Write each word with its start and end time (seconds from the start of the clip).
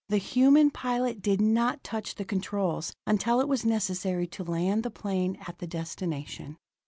The 0.09 0.17
human 0.17 0.71
pilot 0.71 1.21
did 1.21 1.39
not 1.39 1.83
touch 1.83 2.15
the 2.15 2.25
controls 2.25 2.91
until 3.05 3.39
it 3.39 3.47
was 3.47 3.63
necessary 3.63 4.25
to 4.29 4.43
land 4.43 4.81
the 4.81 4.89
plane 4.89 5.37
at 5.47 5.59
the 5.59 5.67
destination. 5.67 6.57